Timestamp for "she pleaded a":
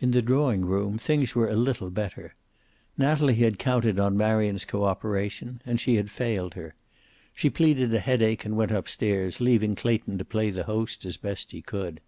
7.32-8.00